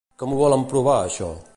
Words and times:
Com 0.21 0.31
ho 0.31 0.39
volen 0.39 0.65
provar 0.73 0.99
això? 1.03 1.33